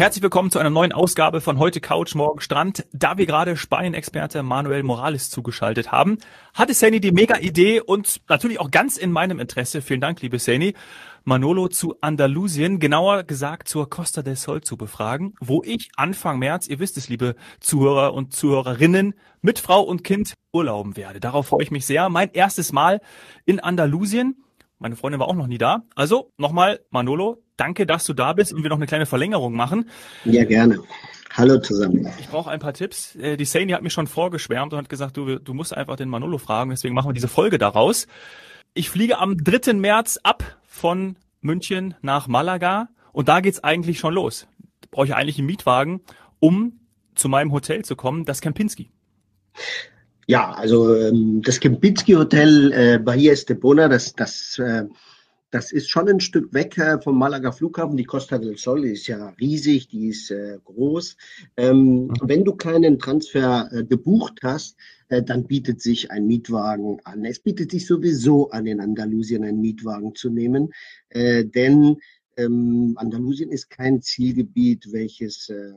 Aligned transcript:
Herzlich 0.00 0.22
willkommen 0.22 0.50
zu 0.50 0.58
einer 0.58 0.70
neuen 0.70 0.92
Ausgabe 0.92 1.42
von 1.42 1.58
heute 1.58 1.82
Couch, 1.82 2.14
morgen 2.14 2.40
Strand. 2.40 2.86
Da 2.90 3.18
wir 3.18 3.26
gerade 3.26 3.54
Spanien-Experte 3.54 4.42
Manuel 4.42 4.82
Morales 4.82 5.28
zugeschaltet 5.28 5.92
haben, 5.92 6.16
hatte 6.54 6.72
Sani 6.72 7.00
die 7.00 7.12
mega 7.12 7.36
Idee 7.36 7.82
und 7.82 8.22
natürlich 8.26 8.60
auch 8.60 8.70
ganz 8.70 8.96
in 8.96 9.12
meinem 9.12 9.38
Interesse, 9.38 9.82
vielen 9.82 10.00
Dank, 10.00 10.22
liebe 10.22 10.38
Sani, 10.38 10.72
Manolo 11.24 11.68
zu 11.68 11.96
Andalusien, 12.00 12.78
genauer 12.78 13.24
gesagt 13.24 13.68
zur 13.68 13.90
Costa 13.90 14.22
del 14.22 14.36
Sol 14.36 14.62
zu 14.62 14.78
befragen, 14.78 15.34
wo 15.38 15.62
ich 15.62 15.90
Anfang 15.96 16.38
März, 16.38 16.66
ihr 16.66 16.78
wisst 16.78 16.96
es, 16.96 17.10
liebe 17.10 17.36
Zuhörer 17.60 18.14
und 18.14 18.32
Zuhörerinnen, 18.32 19.12
mit 19.42 19.58
Frau 19.58 19.82
und 19.82 20.02
Kind 20.02 20.32
urlauben 20.50 20.96
werde. 20.96 21.20
Darauf 21.20 21.48
freue 21.48 21.62
ich 21.62 21.70
mich 21.70 21.84
sehr. 21.84 22.08
Mein 22.08 22.32
erstes 22.32 22.72
Mal 22.72 23.02
in 23.44 23.60
Andalusien. 23.60 24.42
Meine 24.80 24.96
Freundin 24.96 25.20
war 25.20 25.28
auch 25.28 25.34
noch 25.34 25.46
nie 25.46 25.58
da. 25.58 25.82
Also 25.94 26.32
nochmal, 26.38 26.80
Manolo, 26.88 27.42
danke, 27.58 27.86
dass 27.86 28.06
du 28.06 28.14
da 28.14 28.32
bist 28.32 28.54
und 28.54 28.62
wir 28.62 28.70
noch 28.70 28.78
eine 28.78 28.86
kleine 28.86 29.04
Verlängerung 29.04 29.52
machen. 29.52 29.90
Ja, 30.24 30.44
gerne. 30.44 30.80
Hallo 31.34 31.58
zusammen. 31.60 32.08
Ich 32.18 32.28
brauche 32.28 32.50
ein 32.50 32.60
paar 32.60 32.72
Tipps. 32.72 33.14
Äh, 33.16 33.36
die 33.36 33.44
Sani 33.44 33.72
hat 33.72 33.82
mich 33.82 33.92
schon 33.92 34.06
vorgeschwärmt 34.06 34.72
und 34.72 34.78
hat 34.78 34.88
gesagt, 34.88 35.18
du, 35.18 35.38
du 35.38 35.52
musst 35.52 35.76
einfach 35.76 35.96
den 35.96 36.08
Manolo 36.08 36.38
fragen, 36.38 36.70
deswegen 36.70 36.94
machen 36.94 37.10
wir 37.10 37.12
diese 37.12 37.28
Folge 37.28 37.58
daraus. 37.58 38.06
Ich 38.72 38.88
fliege 38.88 39.18
am 39.18 39.36
3. 39.36 39.74
März 39.74 40.18
ab 40.22 40.58
von 40.66 41.16
München 41.42 41.94
nach 42.00 42.26
Malaga 42.26 42.88
und 43.12 43.28
da 43.28 43.40
geht's 43.40 43.62
eigentlich 43.62 43.98
schon 43.98 44.14
los. 44.14 44.48
Brauche 44.90 45.04
ich 45.04 45.14
eigentlich 45.14 45.36
einen 45.36 45.46
Mietwagen, 45.46 46.00
um 46.38 46.80
zu 47.14 47.28
meinem 47.28 47.52
Hotel 47.52 47.84
zu 47.84 47.96
kommen, 47.96 48.24
das 48.24 48.40
Kempinski. 48.40 48.90
Ja, 50.26 50.52
also 50.52 50.94
ähm, 50.94 51.42
das 51.42 51.60
Kempinski 51.60 52.12
Hotel 52.12 52.72
äh, 52.72 52.98
Bahia 52.98 53.32
Estepona, 53.32 53.88
das, 53.88 54.14
das, 54.14 54.58
äh, 54.58 54.84
das 55.50 55.72
ist 55.72 55.90
schon 55.90 56.08
ein 56.08 56.20
Stück 56.20 56.54
weg 56.54 56.78
äh, 56.78 57.00
vom 57.00 57.18
Malaga 57.18 57.50
Flughafen. 57.50 57.96
Die 57.96 58.04
Costa 58.04 58.38
del 58.38 58.56
Sol 58.56 58.84
ist 58.84 59.08
ja 59.08 59.30
riesig, 59.40 59.88
die 59.88 60.08
ist 60.08 60.30
äh, 60.30 60.58
groß. 60.64 61.16
Ähm, 61.56 62.06
mhm. 62.06 62.12
Wenn 62.22 62.44
du 62.44 62.54
keinen 62.54 62.98
Transfer 62.98 63.68
äh, 63.72 63.84
gebucht 63.84 64.40
hast, 64.42 64.76
äh, 65.08 65.22
dann 65.22 65.46
bietet 65.46 65.80
sich 65.80 66.10
ein 66.10 66.26
Mietwagen 66.26 67.00
an. 67.04 67.24
Es 67.24 67.40
bietet 67.40 67.72
sich 67.72 67.86
sowieso 67.86 68.50
an, 68.50 68.66
in 68.66 68.80
Andalusien 68.80 69.44
einen 69.44 69.60
Mietwagen 69.60 70.14
zu 70.14 70.30
nehmen, 70.30 70.72
äh, 71.08 71.44
denn 71.44 71.96
ähm, 72.36 72.94
Andalusien 72.96 73.50
ist 73.50 73.70
kein 73.70 74.00
Zielgebiet, 74.00 74.92
welches, 74.92 75.48
äh, 75.48 75.72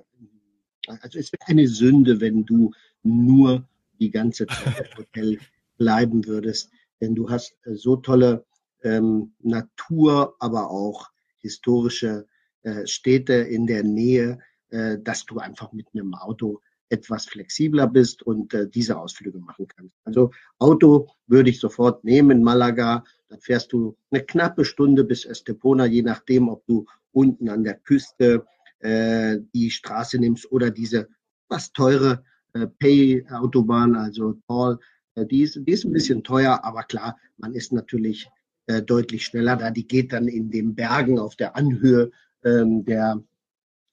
also 1.01 1.17
es 1.17 1.31
wäre 1.33 1.47
eine 1.47 1.67
Sünde, 1.67 2.21
wenn 2.21 2.45
du 2.45 2.71
nur 3.01 3.67
die 4.03 4.11
ganze 4.11 4.45
Zeit 4.47 4.91
im 4.91 4.97
Hotel 4.97 5.39
bleiben 5.77 6.25
würdest. 6.25 6.69
Denn 7.01 7.15
du 7.15 7.29
hast 7.29 7.55
äh, 7.63 7.75
so 7.75 7.95
tolle 7.95 8.45
ähm, 8.83 9.33
Natur, 9.39 10.35
aber 10.39 10.69
auch 10.69 11.09
historische 11.39 12.27
äh, 12.63 12.85
Städte 12.85 13.33
in 13.33 13.65
der 13.65 13.83
Nähe, 13.83 14.39
äh, 14.69 14.97
dass 14.99 15.25
du 15.25 15.39
einfach 15.39 15.71
mit 15.71 15.87
einem 15.93 16.13
Auto 16.15 16.61
etwas 16.89 17.25
flexibler 17.25 17.87
bist 17.87 18.21
und 18.23 18.53
äh, 18.53 18.69
diese 18.69 18.97
Ausflüge 18.97 19.39
machen 19.39 19.67
kannst. 19.67 19.95
Also 20.03 20.31
Auto 20.59 21.09
würde 21.27 21.49
ich 21.49 21.59
sofort 21.59 22.03
nehmen, 22.03 22.43
Malaga, 22.43 23.03
dann 23.29 23.39
fährst 23.39 23.71
du 23.73 23.97
eine 24.11 24.23
knappe 24.23 24.63
Stunde 24.63 25.03
bis 25.03 25.25
Estepona, 25.25 25.85
je 25.85 26.03
nachdem, 26.03 26.49
ob 26.49 26.65
du 26.67 26.85
unten 27.11 27.49
an 27.49 27.63
der 27.63 27.75
Küste 27.75 28.45
äh, 28.79 29.39
die 29.53 29.71
Straße 29.71 30.19
nimmst 30.19 30.51
oder 30.51 30.69
diese 30.69 31.07
fast 31.47 31.73
teure 31.73 32.23
Pay-Autobahn, 32.53 33.95
also 33.95 34.33
Toll. 34.47 34.79
Äh, 35.15 35.25
die, 35.25 35.43
ist, 35.43 35.55
die 35.55 35.71
ist 35.71 35.85
ein 35.85 35.93
bisschen 35.93 36.23
teuer, 36.23 36.63
aber 36.63 36.83
klar, 36.83 37.17
man 37.37 37.53
ist 37.53 37.71
natürlich 37.71 38.29
äh, 38.67 38.81
deutlich 38.81 39.25
schneller 39.25 39.55
da. 39.55 39.71
Die 39.71 39.87
geht 39.87 40.13
dann 40.13 40.27
in 40.27 40.51
den 40.51 40.75
Bergen 40.75 41.19
auf 41.19 41.35
der 41.35 41.55
Anhöhe 41.55 42.11
ähm, 42.43 42.85
der, 42.85 43.21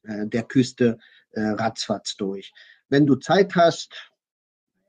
äh, 0.02 0.26
der 0.26 0.42
Küste 0.44 0.98
äh, 1.32 1.40
ratzfatz 1.40 2.16
durch. 2.16 2.52
Wenn 2.88 3.06
du 3.06 3.16
Zeit 3.16 3.54
hast, 3.54 4.10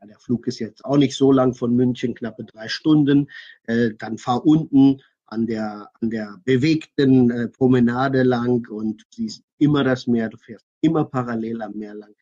der 0.03 0.19
Flug 0.19 0.47
ist 0.47 0.59
jetzt 0.59 0.83
auch 0.83 0.97
nicht 0.97 1.15
so 1.15 1.31
lang 1.31 1.53
von 1.53 1.75
München, 1.75 2.15
knappe 2.15 2.43
drei 2.43 2.67
Stunden, 2.67 3.29
äh, 3.65 3.91
dann 3.97 4.17
fahr 4.17 4.45
unten 4.45 5.01
an 5.25 5.45
der, 5.45 5.89
an 6.01 6.09
der 6.09 6.41
bewegten 6.43 7.29
äh, 7.29 7.47
Promenade 7.47 8.23
lang 8.23 8.67
und 8.69 9.03
siehst 9.11 9.43
immer 9.59 9.83
das 9.83 10.07
Meer, 10.07 10.29
du 10.29 10.37
fährst 10.37 10.65
immer 10.81 11.05
parallel 11.05 11.61
am 11.61 11.73
Meer 11.73 11.93
lang 11.93 12.13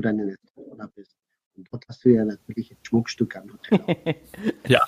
du 0.00 0.08
in 0.08 0.18
der 0.18 0.86
bist. 0.94 1.16
Und 1.60 1.68
dort 1.72 1.84
hast 1.88 2.04
du 2.04 2.08
ja 2.08 2.24
natürlich 2.24 2.70
ein 2.70 2.78
Schmuckstück 2.82 3.36
am 3.36 3.52
Hotel. 3.52 4.16
ja. 4.66 4.80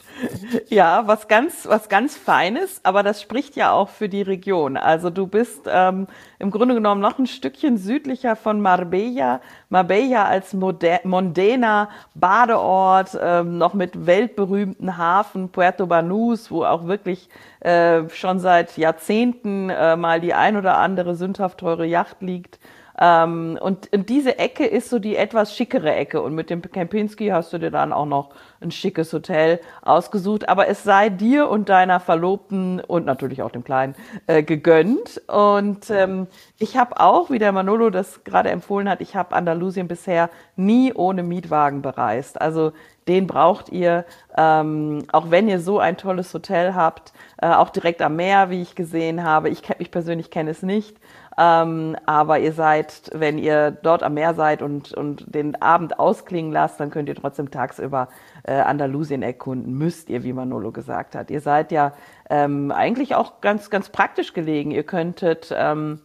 Ja, 0.68 1.06
was 1.06 1.28
ganz, 1.28 1.66
was 1.66 1.88
ganz 1.88 2.16
Feines, 2.16 2.80
aber 2.82 3.02
das 3.02 3.20
spricht 3.20 3.56
ja 3.56 3.72
auch 3.72 3.90
für 3.90 4.08
die 4.08 4.22
Region. 4.22 4.76
Also 4.76 5.10
du 5.10 5.26
bist 5.26 5.62
ähm, 5.66 6.06
im 6.38 6.50
Grunde 6.50 6.74
genommen 6.74 7.00
noch 7.00 7.18
ein 7.18 7.26
Stückchen 7.26 7.76
südlicher 7.76 8.36
von 8.36 8.62
Marbella. 8.62 9.42
Marbella 9.68 10.24
als 10.24 10.54
mondäner 10.54 11.90
Badeort, 12.14 13.18
ähm, 13.20 13.58
noch 13.58 13.74
mit 13.74 14.06
weltberühmten 14.06 14.96
Hafen 14.96 15.50
Puerto 15.50 15.86
Banús, 15.86 16.50
wo 16.50 16.64
auch 16.64 16.86
wirklich 16.86 17.28
äh, 17.60 18.08
schon 18.08 18.38
seit 18.38 18.78
Jahrzehnten 18.78 19.68
äh, 19.68 19.96
mal 19.96 20.20
die 20.20 20.32
ein 20.32 20.56
oder 20.56 20.78
andere 20.78 21.16
sündhaft 21.16 21.58
teure 21.58 21.84
Yacht 21.84 22.22
liegt. 22.22 22.58
Ähm, 23.02 23.58
und, 23.60 23.92
und 23.92 24.08
diese 24.08 24.38
Ecke 24.38 24.64
ist 24.64 24.88
so 24.88 25.00
die 25.00 25.16
etwas 25.16 25.56
schickere 25.56 25.92
Ecke. 25.92 26.22
Und 26.22 26.36
mit 26.36 26.50
dem 26.50 26.62
Kempinski 26.62 27.28
hast 27.28 27.52
du 27.52 27.58
dir 27.58 27.72
dann 27.72 27.92
auch 27.92 28.06
noch 28.06 28.30
ein 28.60 28.70
schickes 28.70 29.12
Hotel 29.12 29.58
ausgesucht. 29.82 30.48
Aber 30.48 30.68
es 30.68 30.84
sei 30.84 31.08
dir 31.08 31.48
und 31.48 31.68
deiner 31.68 31.98
Verlobten 31.98 32.78
und 32.78 33.04
natürlich 33.04 33.42
auch 33.42 33.50
dem 33.50 33.64
Kleinen 33.64 33.96
äh, 34.28 34.44
gegönnt. 34.44 35.20
Und 35.26 35.90
ähm, 35.90 36.28
ich 36.58 36.76
habe 36.76 37.00
auch, 37.00 37.28
wie 37.28 37.40
der 37.40 37.50
Manolo 37.50 37.90
das 37.90 38.22
gerade 38.22 38.50
empfohlen 38.50 38.88
hat, 38.88 39.00
ich 39.00 39.16
habe 39.16 39.34
Andalusien 39.34 39.88
bisher 39.88 40.30
nie 40.54 40.92
ohne 40.92 41.24
Mietwagen 41.24 41.82
bereist. 41.82 42.40
Also 42.40 42.70
den 43.08 43.26
braucht 43.26 43.70
ihr, 43.70 44.04
ähm, 44.36 45.04
auch 45.10 45.30
wenn 45.30 45.48
ihr 45.48 45.58
so 45.58 45.80
ein 45.80 45.96
tolles 45.96 46.32
Hotel 46.32 46.74
habt, 46.74 47.12
äh, 47.40 47.48
auch 47.48 47.70
direkt 47.70 48.00
am 48.00 48.14
Meer, 48.14 48.50
wie 48.50 48.62
ich 48.62 48.76
gesehen 48.76 49.24
habe. 49.24 49.48
Ich, 49.48 49.62
ich 49.78 49.90
persönlich 49.90 50.30
kenne 50.30 50.50
es 50.52 50.62
nicht. 50.62 50.96
Ähm, 51.38 51.96
aber 52.04 52.38
ihr 52.38 52.52
seid, 52.52 53.10
wenn 53.14 53.38
ihr 53.38 53.70
dort 53.70 54.02
am 54.02 54.14
Meer 54.14 54.34
seid 54.34 54.62
und, 54.62 54.92
und 54.92 55.34
den 55.34 55.60
Abend 55.60 55.98
ausklingen 55.98 56.52
lasst, 56.52 56.78
dann 56.78 56.90
könnt 56.90 57.08
ihr 57.08 57.14
trotzdem 57.14 57.50
tagsüber 57.50 58.08
äh, 58.44 58.52
Andalusien 58.52 59.22
erkunden. 59.22 59.72
Müsst 59.72 60.10
ihr, 60.10 60.24
wie 60.24 60.32
Manolo 60.32 60.72
gesagt 60.72 61.14
hat. 61.14 61.30
Ihr 61.30 61.40
seid 61.40 61.72
ja 61.72 61.92
ähm, 62.28 62.70
eigentlich 62.70 63.14
auch 63.14 63.40
ganz, 63.40 63.70
ganz 63.70 63.88
praktisch 63.88 64.34
gelegen. 64.34 64.70
Ihr 64.70 64.84
könntet 64.84 65.52
ähm, 65.56 66.00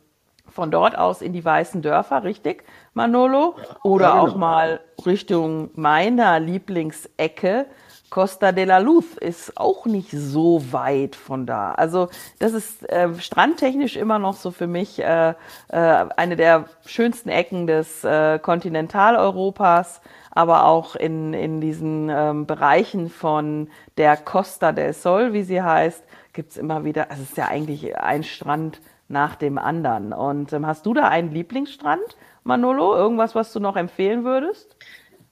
von 0.50 0.72
dort 0.72 0.98
aus 0.98 1.22
in 1.22 1.34
die 1.34 1.44
weißen 1.44 1.82
Dörfer, 1.82 2.24
richtig, 2.24 2.64
Manolo? 2.94 3.56
Oder 3.84 4.06
ja, 4.06 4.12
genau. 4.14 4.24
auch 4.24 4.36
mal 4.36 4.80
Richtung 5.06 5.70
meiner 5.76 6.40
Lieblingsecke, 6.40 7.66
Costa 8.10 8.52
de 8.52 8.66
la 8.66 8.78
Luz 8.78 9.18
ist 9.20 9.58
auch 9.58 9.86
nicht 9.86 10.12
so 10.12 10.72
weit 10.72 11.16
von 11.16 11.46
da. 11.46 11.72
Also 11.74 12.10
das 12.40 12.54
ist 12.54 12.90
äh, 12.90 13.14
strandtechnisch 13.20 13.98
immer 13.98 14.18
noch 14.18 14.36
so 14.36 14.52
für 14.52 14.68
mich 14.68 15.00
äh, 15.00 15.30
äh, 15.30 15.36
eine 15.72 16.36
der 16.36 16.66
schönsten 16.86 17.30
Ecken 17.30 17.68
des 17.68 18.04
äh, 18.04 18.40
Kontinentaleuropas, 18.40 20.02
aber 20.32 20.66
auch 20.66 20.96
in, 20.96 21.34
in 21.34 21.60
diesen 21.60 22.10
ähm, 22.10 22.46
Bereichen 22.46 23.10
von 23.10 23.70
der 23.98 24.16
Costa 24.16 24.72
del 24.72 24.94
Sol, 24.94 25.34
wie 25.34 25.44
sie 25.44 25.62
heißt, 25.62 26.04
gibt's 26.34 26.58
immer 26.58 26.86
wieder, 26.86 27.10
also 27.10 27.24
es 27.24 27.30
ist 27.30 27.38
ja 27.38 27.48
eigentlich 27.48 27.98
ein 27.98 28.24
Strand 28.24 28.80
nach 29.10 29.36
dem 29.36 29.58
anderen. 29.58 30.14
Und 30.14 30.54
ähm, 30.54 30.66
hast 30.66 30.86
du 30.86 30.94
da 30.94 31.08
einen 31.08 31.32
Lieblingsstrand, 31.32 32.18
Manolo? 32.44 32.96
Irgendwas, 32.96 33.36
was 33.36 33.52
du 33.52 33.60
noch 33.60 33.76
empfehlen 33.76 34.24
würdest? 34.24 34.76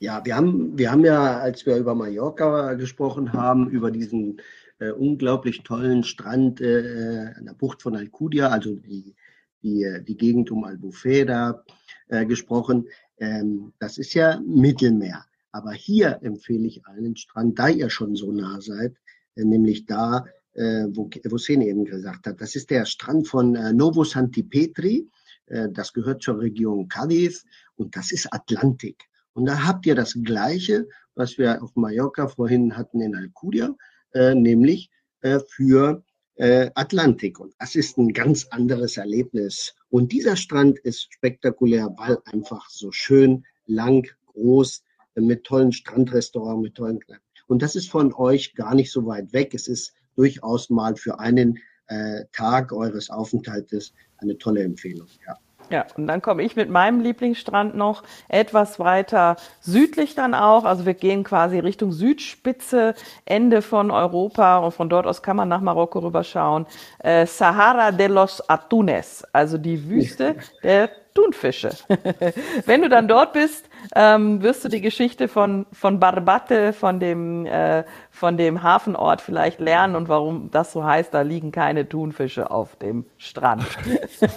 Ja, 0.06 0.24
wir 0.24 0.36
haben, 0.36 0.78
wir 0.78 0.92
haben 0.92 1.04
ja, 1.04 1.40
als 1.40 1.66
wir 1.66 1.78
über 1.78 1.96
Mallorca 1.96 2.75
gesprochen 2.75 3.34
haben, 3.34 3.72
über 3.72 3.90
diesen 3.90 4.40
äh, 4.78 4.92
unglaublich 4.92 5.63
tollen 5.63 6.04
Strand 6.04 6.62
äh, 6.62 7.31
an 7.36 7.46
der 7.46 7.56
Bucht 7.56 7.81
von 7.81 7.96
Alcudia, 7.96 8.50
also 8.50 8.75
die, 8.75 9.16
die, 9.63 10.04
die 10.07 10.16
Gegend 10.16 10.52
um 10.52 10.63
Albufera 10.63 11.63
äh, 12.10 12.24
gesprochen. 12.28 12.88
Ähm, 13.18 13.74
das 13.80 13.98
ist 13.98 14.13
ja 14.13 14.40
Mittelmeer. 14.46 15.25
Aber 15.52 15.72
hier 15.72 16.19
empfehle 16.22 16.68
ich 16.68 16.86
einen 16.86 17.16
Strand, 17.16 17.57
da 17.57 17.69
ihr 17.69 17.90
schon 17.90 18.16
so 18.16 18.31
nah 18.31 18.62
seid, 18.62 18.94
äh, 19.34 19.44
nämlich 19.44 19.88
da, 19.88 20.25
äh, 20.54 20.86
wo, 20.92 21.10
wo 21.31 21.40
Sene 21.40 21.66
eben 21.66 21.84
gesagt 21.84 22.28
hat. 22.28 22.40
Das 22.40 22.56
ist 22.56 22.69
der 22.69 22.86
Strand 22.86 23.28
von 23.28 23.56
äh, 23.56 23.74
Novo 23.74 24.04
Santi 24.04 24.44
Petri. 24.44 25.10
Äh, 25.48 25.69
das 25.72 25.94
gehört 25.94 26.22
zur 26.22 26.40
Region 26.40 26.90
Cadiz 26.90 27.44
und 27.75 27.96
das 27.96 28.12
ist 28.12 28.31
Atlantik. 28.31 29.10
Und 29.36 29.46
da 29.46 29.66
habt 29.66 29.86
ihr 29.86 29.96
das 29.96 30.18
Gleiche, 30.24 30.88
was 31.14 31.38
wir 31.38 31.62
auf 31.62 31.76
Mallorca 31.76 32.30
vorhin 32.30 32.78
hatten 32.78 33.02
in 33.02 33.16
Alcudia, 33.16 33.76
äh, 34.14 34.34
nämlich 34.34 34.90
äh, 35.20 35.40
für 35.50 36.04
äh, 36.36 36.72
Atlantik. 36.74 37.40
Und 37.40 37.54
das 37.60 37.76
ist 37.76 37.98
ein 37.98 38.14
ganz 38.14 38.48
anderes 38.48 38.96
Erlebnis. 38.96 39.76
Und 39.90 40.14
dieser 40.14 40.38
Strand 40.38 40.80
ist 40.80 41.14
spektakulär, 41.14 41.94
weil 41.98 42.18
einfach 42.24 42.70
so 42.70 42.94
schön, 42.94 43.46
lang, 43.66 44.08
groß, 44.28 44.84
äh, 45.16 45.22
mit 45.22 45.44
tollen 45.44 45.74
Strandrestaurants, 45.74 46.64
mit 46.64 46.76
tollen 46.76 47.02
Kneipen. 47.02 47.24
Und 47.48 47.62
das 47.62 47.76
ist 47.76 47.90
von 47.90 48.14
euch 48.14 48.56
gar 48.56 48.74
nicht 48.74 48.92
so 48.92 49.06
weit 49.06 49.34
weg. 49.34 49.54
Es 49.54 49.68
ist 49.68 49.94
durchaus 50.16 50.70
mal 50.70 50.96
für 50.96 51.20
einen 51.20 51.60
äh, 51.88 52.24
Tag 52.31 52.72
eures 52.72 53.10
Aufenthaltes 53.10 53.94
eine 54.18 54.38
tolle 54.38 54.64
Empfehlung. 54.64 55.08
Ja. 55.28 55.38
Ja, 55.70 55.86
und 55.98 56.08
dann 56.08 56.22
komme 56.22 56.44
ich 56.44 56.56
mit 56.56 56.70
meinem 56.70 57.00
Lieblingsstrand 57.00 57.76
noch 57.76 58.04
etwas 58.28 58.80
weiter 58.80 59.36
südlich 59.62 60.16
dann 60.16 60.34
auch. 60.34 60.64
Also 60.64 60.86
wir 60.86 60.94
gehen 60.94 61.24
quasi 61.24 61.60
Richtung 61.60 61.92
Südspitze, 61.92 62.94
Ende 63.26 63.62
von 63.62 63.92
Europa 63.92 64.58
und 64.58 64.74
von 64.74 64.90
dort 64.90 65.08
aus 65.08 65.24
kann 65.24 65.38
man 65.38 65.50
nach 65.50 65.62
Marokko 65.62 66.00
rüberschauen. 66.00 66.66
Äh, 67.00 67.26
Sahara 67.26 67.92
de 67.92 68.08
los 68.08 68.48
Atunes, 68.50 69.26
also 69.34 69.58
die 69.58 69.90
Wüste 69.90 70.36
der 70.64 70.90
Thunfische. 71.16 71.72
Wenn 72.66 72.82
du 72.82 72.90
dann 72.90 73.08
dort 73.08 73.32
bist, 73.32 73.70
ähm, 73.96 74.42
wirst 74.42 74.66
du 74.66 74.70
die 74.70 74.82
Geschichte 74.82 75.30
von, 75.30 75.66
von 75.72 75.98
Barbate, 75.98 76.74
von 76.74 77.00
dem, 77.00 77.46
äh, 77.46 77.86
von 78.12 78.36
dem 78.36 78.64
Hafenort 78.64 79.22
vielleicht 79.22 79.62
lernen 79.62 79.96
und 79.96 80.10
warum 80.10 80.52
das 80.52 80.74
so 80.74 80.84
heißt, 80.84 81.14
da 81.14 81.22
liegen 81.22 81.54
keine 81.54 81.88
Thunfische 81.88 82.52
auf 82.52 82.76
dem 82.76 83.06
Strand. 83.18 83.66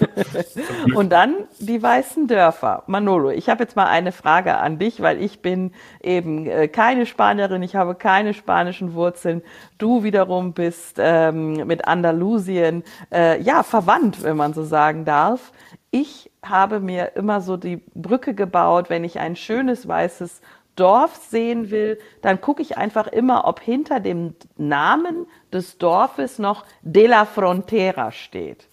und 0.94 1.10
dann 1.10 1.34
die 1.58 1.82
weißen 1.82 2.28
Dörfer. 2.28 2.84
Manolo, 2.86 3.30
ich 3.30 3.48
habe 3.48 3.64
jetzt 3.64 3.74
mal 3.74 3.86
eine 3.86 4.12
Frage 4.12 4.56
an 4.58 4.78
dich, 4.78 5.00
weil 5.00 5.20
ich 5.20 5.42
bin 5.42 5.72
eben 6.00 6.46
äh, 6.46 6.68
keine 6.68 7.06
Spanierin, 7.06 7.64
ich 7.64 7.74
habe 7.74 7.96
keine 7.96 8.34
spanischen 8.34 8.94
Wurzeln. 8.94 9.42
Du 9.78 10.04
wiederum 10.04 10.52
bist 10.52 10.98
ähm, 11.00 11.66
mit 11.66 11.88
Andalusien 11.88 12.84
äh, 13.12 13.42
ja 13.42 13.64
verwandt, 13.64 14.22
wenn 14.22 14.36
man 14.36 14.54
so 14.54 14.62
sagen 14.62 15.04
darf. 15.04 15.52
Ich 15.90 16.30
habe 16.42 16.80
mir 16.80 17.16
immer 17.16 17.40
so 17.40 17.56
die 17.56 17.82
Brücke 17.94 18.34
gebaut, 18.34 18.90
wenn 18.90 19.04
ich 19.04 19.18
ein 19.18 19.36
schönes 19.36 19.88
weißes 19.88 20.40
Dorf 20.76 21.16
sehen 21.16 21.70
will, 21.70 21.98
dann 22.22 22.40
gucke 22.40 22.62
ich 22.62 22.78
einfach 22.78 23.08
immer, 23.08 23.46
ob 23.46 23.60
hinter 23.60 23.98
dem 23.98 24.34
Namen 24.56 25.26
des 25.52 25.78
Dorfes 25.78 26.38
noch 26.38 26.64
De 26.82 27.06
la 27.06 27.24
Frontera 27.24 28.12
steht. 28.12 28.68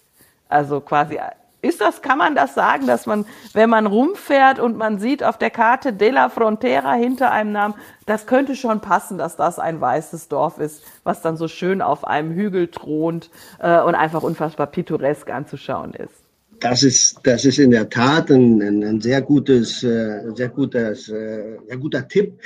Also 0.48 0.80
quasi, 0.80 1.18
ist 1.62 1.80
das, 1.80 2.02
kann 2.02 2.18
man 2.18 2.36
das 2.36 2.54
sagen, 2.54 2.86
dass 2.86 3.06
man, 3.06 3.26
wenn 3.52 3.70
man 3.70 3.86
rumfährt 3.86 4.60
und 4.60 4.76
man 4.76 4.98
sieht 4.98 5.24
auf 5.24 5.36
der 5.36 5.50
Karte 5.50 5.92
De 5.92 6.10
la 6.10 6.28
Frontera 6.28 6.92
hinter 6.92 7.32
einem 7.32 7.50
Namen, 7.50 7.74
das 8.04 8.26
könnte 8.26 8.54
schon 8.54 8.80
passen, 8.80 9.18
dass 9.18 9.34
das 9.36 9.58
ein 9.58 9.80
weißes 9.80 10.28
Dorf 10.28 10.58
ist, 10.58 10.84
was 11.02 11.22
dann 11.22 11.36
so 11.36 11.48
schön 11.48 11.82
auf 11.82 12.06
einem 12.06 12.32
Hügel 12.32 12.68
thront 12.68 13.30
äh, 13.58 13.80
und 13.80 13.96
einfach 13.96 14.22
unfassbar 14.22 14.68
pittoresk 14.68 15.28
anzuschauen 15.30 15.94
ist. 15.94 16.25
Das 16.60 16.82
ist, 16.82 17.20
das 17.22 17.44
ist 17.44 17.58
in 17.58 17.70
der 17.70 17.88
Tat 17.88 18.30
ein, 18.30 18.62
ein, 18.62 18.82
ein 18.82 19.00
sehr 19.00 19.20
gutes, 19.22 19.82
äh, 19.82 20.22
sehr 20.34 20.48
gutes, 20.48 21.08
äh, 21.08 21.58
sehr 21.66 21.76
guter 21.76 22.06
Tipp. 22.08 22.38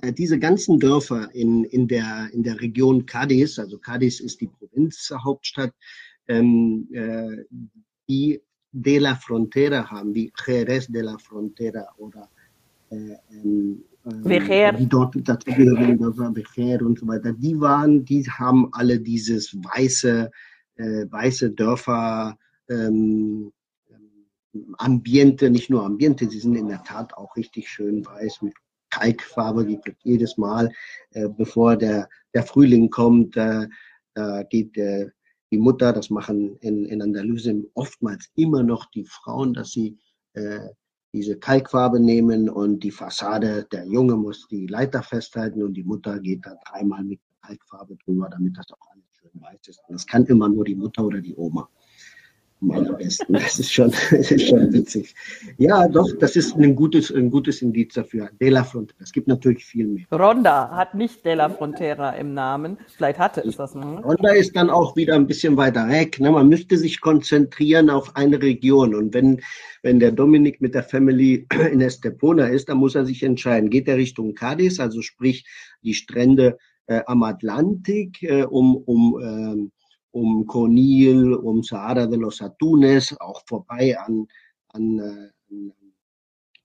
Äh, 0.00 0.12
diese 0.12 0.38
ganzen 0.38 0.78
Dörfer 0.78 1.28
in, 1.34 1.64
in 1.64 1.88
der, 1.88 2.28
in 2.32 2.42
der 2.42 2.60
Region 2.60 3.04
Cadiz, 3.04 3.58
also 3.58 3.78
Cadiz 3.78 4.20
ist 4.20 4.40
die 4.40 4.46
Provinzhauptstadt, 4.46 5.72
ähm, 6.28 6.88
äh, 6.92 7.44
die 8.08 8.40
de 8.72 8.98
la 8.98 9.14
Frontera 9.16 9.90
haben, 9.90 10.14
wie 10.14 10.32
Jerez 10.46 10.86
de 10.86 11.02
la 11.02 11.18
Frontera 11.18 11.86
oder 11.96 12.28
äh, 12.90 13.16
ähm, 13.32 13.82
Vejer. 14.04 14.72
die 14.72 14.86
dort 14.86 15.16
dazugehören, 15.28 15.98
Vejer 16.34 16.82
und 16.82 16.98
so 16.98 17.06
weiter, 17.06 17.32
die 17.32 17.60
waren, 17.60 18.04
die 18.04 18.24
haben 18.24 18.68
alle 18.72 19.00
dieses 19.00 19.54
weiße, 19.54 20.30
äh, 20.76 21.06
weiße 21.10 21.50
Dörfer, 21.50 22.38
ähm, 22.68 23.52
Ambiente, 24.78 25.50
nicht 25.50 25.70
nur 25.70 25.84
Ambiente, 25.84 26.28
sie 26.28 26.40
sind 26.40 26.54
in 26.54 26.68
der 26.68 26.82
Tat 26.82 27.14
auch 27.14 27.36
richtig 27.36 27.68
schön 27.68 28.04
weiß 28.04 28.42
mit 28.42 28.54
Kalkfarbe, 28.90 29.66
die 29.66 29.78
wird 29.84 29.96
jedes 30.02 30.38
Mal, 30.38 30.72
äh, 31.10 31.28
bevor 31.28 31.76
der, 31.76 32.08
der 32.34 32.42
Frühling 32.42 32.90
kommt, 32.90 33.36
äh, 33.36 33.68
da 34.14 34.42
geht 34.44 34.76
äh, 34.78 35.10
die 35.50 35.58
Mutter, 35.58 35.92
das 35.92 36.10
machen 36.10 36.56
in, 36.60 36.84
in 36.86 37.02
Andalusien 37.02 37.66
oftmals 37.74 38.30
immer 38.34 38.62
noch 38.62 38.90
die 38.90 39.04
Frauen, 39.04 39.54
dass 39.54 39.72
sie 39.72 39.98
äh, 40.32 40.68
diese 41.12 41.38
Kalkfarbe 41.38 42.00
nehmen 42.00 42.48
und 42.50 42.80
die 42.80 42.90
Fassade, 42.90 43.66
der 43.72 43.86
Junge 43.86 44.16
muss 44.16 44.46
die 44.48 44.66
Leiter 44.66 45.02
festhalten 45.02 45.62
und 45.62 45.74
die 45.74 45.84
Mutter 45.84 46.18
geht 46.20 46.44
da 46.44 46.54
dreimal 46.66 47.02
mit 47.04 47.20
Kalkfarbe 47.42 47.96
drüber, 48.04 48.28
damit 48.30 48.56
das 48.58 48.66
auch 48.72 48.90
alles 48.90 49.04
schön 49.20 49.40
weiß 49.40 49.68
ist. 49.68 49.80
Und 49.88 49.94
das 49.94 50.06
kann 50.06 50.26
immer 50.26 50.48
nur 50.48 50.64
die 50.64 50.74
Mutter 50.74 51.04
oder 51.04 51.20
die 51.20 51.34
Oma 51.34 51.68
am 52.60 52.70
allerbesten. 52.70 53.34
Das 53.34 53.58
ist 53.58 53.72
schon, 53.72 53.90
das 54.10 54.30
ist 54.30 54.48
schon 54.48 54.72
witzig. 54.72 55.14
Ja, 55.58 55.88
doch, 55.88 56.08
das 56.18 56.36
ist 56.36 56.56
ein 56.56 56.74
gutes, 56.74 57.10
ein 57.10 57.30
gutes 57.30 57.62
Indiz 57.62 57.94
dafür. 57.94 58.30
De 58.40 58.48
la 58.48 58.64
Frontera. 58.64 58.98
Es 59.02 59.12
gibt 59.12 59.28
natürlich 59.28 59.64
viel 59.64 59.86
mehr. 59.86 60.06
Ronda 60.12 60.70
hat 60.70 60.94
nicht 60.94 61.24
De 61.24 61.34
la 61.34 61.48
Frontera 61.48 62.10
im 62.10 62.34
Namen. 62.34 62.78
Vielleicht 62.96 63.18
hatte 63.18 63.42
es 63.42 63.56
das 63.56 63.74
mal. 63.74 64.02
Ronda 64.02 64.30
ist 64.30 64.56
dann 64.56 64.70
auch 64.70 64.96
wieder 64.96 65.14
ein 65.14 65.26
bisschen 65.26 65.56
weiter 65.56 65.88
weg. 65.88 66.20
Ne? 66.20 66.30
Man 66.30 66.48
müsste 66.48 66.76
sich 66.76 67.00
konzentrieren 67.00 67.90
auf 67.90 68.16
eine 68.16 68.40
Region. 68.40 68.94
Und 68.94 69.14
wenn, 69.14 69.40
wenn 69.82 70.00
der 70.00 70.12
Dominik 70.12 70.60
mit 70.60 70.74
der 70.74 70.82
Family 70.82 71.46
in 71.72 71.80
Estepona 71.80 72.46
ist, 72.46 72.68
dann 72.68 72.78
muss 72.78 72.94
er 72.94 73.06
sich 73.06 73.22
entscheiden. 73.22 73.70
Geht 73.70 73.88
er 73.88 73.96
Richtung 73.96 74.34
Cadiz, 74.34 74.80
also 74.80 75.02
sprich 75.02 75.46
die 75.82 75.94
Strände 75.94 76.58
äh, 76.86 77.02
am 77.06 77.22
Atlantik, 77.22 78.22
äh, 78.22 78.44
um, 78.44 78.76
um 78.76 79.20
ähm, 79.22 79.72
um 80.18 80.46
Conil, 80.46 81.34
um 81.34 81.62
Sahara 81.62 82.06
de 82.06 82.18
los 82.18 82.42
Atunes, 82.42 83.14
auch 83.20 83.42
vorbei 83.46 83.96
an, 83.98 84.26
an, 84.68 84.98
äh, 84.98 85.30
an 85.50 85.72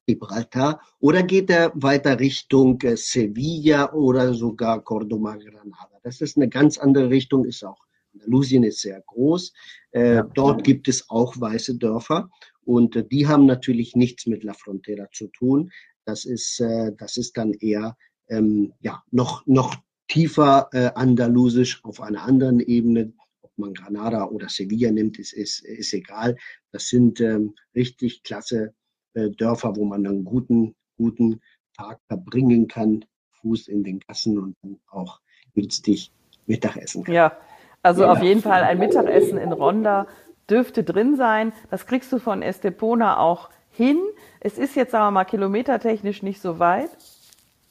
Gibraltar, 0.07 0.81
oder 0.99 1.23
geht 1.23 1.49
er 1.49 1.71
weiter 1.75 2.19
Richtung 2.19 2.81
äh, 2.81 2.97
Sevilla 2.97 3.93
oder 3.93 4.33
sogar 4.33 4.83
Córdoba, 4.83 5.37
Granada? 5.37 5.99
Das 6.03 6.21
ist 6.21 6.35
eine 6.37 6.49
ganz 6.49 6.77
andere 6.77 7.09
Richtung, 7.09 7.45
ist 7.45 7.63
auch 7.63 7.83
Andalusien 8.13 8.63
ist 8.63 8.81
sehr 8.81 9.01
groß. 9.07 9.53
Äh, 9.91 10.15
ja. 10.15 10.23
Dort 10.23 10.63
gibt 10.63 10.87
es 10.87 11.09
auch 11.09 11.39
weiße 11.39 11.75
Dörfer 11.75 12.29
und 12.63 12.95
äh, 12.95 13.05
die 13.05 13.27
haben 13.27 13.45
natürlich 13.45 13.95
nichts 13.95 14.27
mit 14.27 14.43
La 14.43 14.53
Frontera 14.53 15.07
zu 15.11 15.27
tun. 15.27 15.71
Das 16.05 16.25
ist, 16.25 16.59
äh, 16.59 16.91
das 16.97 17.17
ist 17.17 17.37
dann 17.37 17.53
eher 17.53 17.97
ähm, 18.29 18.73
ja, 18.81 19.03
noch, 19.11 19.45
noch 19.45 19.75
tiefer 20.07 20.69
äh, 20.73 20.91
andalusisch 20.95 21.83
auf 21.83 22.01
einer 22.01 22.23
anderen 22.23 22.59
Ebene 22.59 23.13
man 23.57 23.73
Granada 23.73 24.25
oder 24.25 24.49
Sevilla 24.49 24.91
nimmt, 24.91 25.19
ist, 25.19 25.33
ist, 25.33 25.63
ist 25.63 25.93
egal. 25.93 26.35
Das 26.71 26.87
sind 26.87 27.19
ähm, 27.21 27.55
richtig 27.75 28.23
klasse 28.23 28.73
äh, 29.13 29.29
Dörfer, 29.29 29.75
wo 29.75 29.85
man 29.85 30.05
einen 30.05 30.23
guten, 30.23 30.75
guten 30.97 31.41
Tag 31.77 31.99
verbringen 32.07 32.67
kann, 32.67 33.05
Fuß 33.41 33.67
in 33.67 33.83
den 33.83 33.99
Gassen 33.99 34.37
und 34.37 34.55
dann 34.61 34.79
auch 34.87 35.19
günstig 35.53 36.11
Mittagessen 36.45 37.03
kann. 37.03 37.13
Ja, 37.13 37.37
also 37.81 38.03
ja. 38.03 38.11
auf 38.11 38.21
jeden 38.21 38.41
Fall 38.41 38.63
ein 38.63 38.79
Mittagessen 38.79 39.37
in 39.37 39.51
Ronda 39.51 40.07
dürfte 40.49 40.83
drin 40.83 41.15
sein. 41.15 41.53
Das 41.69 41.85
kriegst 41.85 42.11
du 42.11 42.19
von 42.19 42.41
Estepona 42.41 43.17
auch 43.17 43.49
hin. 43.69 43.99
Es 44.39 44.57
ist 44.57 44.75
jetzt, 44.75 44.91
sagen 44.91 45.05
wir 45.07 45.11
mal, 45.11 45.25
kilometertechnisch 45.25 46.21
nicht 46.21 46.41
so 46.41 46.59
weit, 46.59 46.89